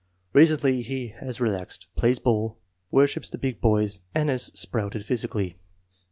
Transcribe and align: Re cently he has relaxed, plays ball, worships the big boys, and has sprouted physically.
Re 0.33 0.45
cently 0.47 0.81
he 0.81 1.09
has 1.19 1.39
relaxed, 1.39 1.85
plays 1.95 2.17
ball, 2.17 2.57
worships 2.89 3.29
the 3.29 3.37
big 3.37 3.61
boys, 3.61 3.99
and 4.15 4.29
has 4.29 4.45
sprouted 4.59 5.05
physically. 5.05 5.59